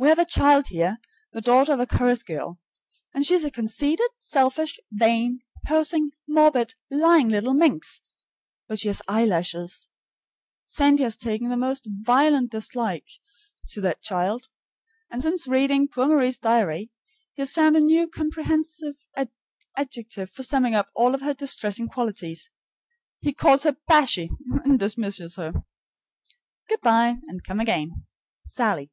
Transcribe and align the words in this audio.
We 0.00 0.06
have 0.10 0.20
a 0.20 0.24
child 0.24 0.68
here, 0.68 0.98
the 1.32 1.40
daughter 1.40 1.72
of 1.72 1.80
a 1.80 1.86
chorus 1.86 2.22
girl, 2.22 2.60
and 3.12 3.26
she 3.26 3.34
is 3.34 3.42
a 3.42 3.50
conceited, 3.50 4.08
selfish, 4.20 4.78
vain, 4.92 5.40
posing, 5.66 6.12
morbid, 6.28 6.76
lying 6.88 7.28
little 7.30 7.52
minx, 7.52 8.02
but 8.68 8.78
she 8.78 8.86
has 8.86 9.02
eyelashes! 9.08 9.88
Sandy 10.68 11.02
has 11.02 11.16
taken 11.16 11.48
the 11.48 11.56
most 11.56 11.88
violent 11.90 12.52
dislike 12.52 13.08
to 13.70 13.80
that 13.80 14.00
child. 14.00 14.48
And 15.10 15.20
since 15.20 15.48
reading 15.48 15.88
poor 15.88 16.06
Marie's 16.06 16.38
diary, 16.38 16.92
he 17.32 17.42
has 17.42 17.52
found 17.52 17.76
a 17.76 17.80
new 17.80 18.06
comprehensive 18.06 19.08
adjective 19.76 20.30
for 20.30 20.44
summing 20.44 20.76
up 20.76 20.90
all 20.94 21.12
of 21.12 21.22
her 21.22 21.34
distressing 21.34 21.88
qualities. 21.88 22.50
He 23.18 23.32
calls 23.32 23.64
her 23.64 23.76
BASHY, 23.88 24.30
and 24.64 24.78
dismisses 24.78 25.34
her. 25.34 25.64
Good 26.68 26.82
by 26.82 27.16
and 27.26 27.42
come 27.42 27.58
again. 27.58 28.06
SALLIE. 28.46 28.92